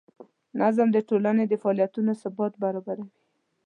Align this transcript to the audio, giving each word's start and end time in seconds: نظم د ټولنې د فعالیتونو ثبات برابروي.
نظم 0.61 0.87
د 0.93 0.97
ټولنې 1.09 1.43
د 1.47 1.53
فعالیتونو 1.61 2.11
ثبات 2.21 2.53
برابروي. 2.63 3.09